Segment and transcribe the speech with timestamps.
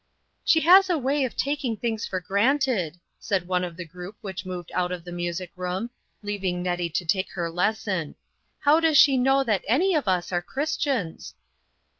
[0.43, 4.47] "She has a way of taking things for granted," said one of the group which
[4.47, 5.91] moved out of the music room,
[6.23, 8.15] leaving Nettie to take her lesson."
[8.65, 11.35] How does she know that any of us are Christians?"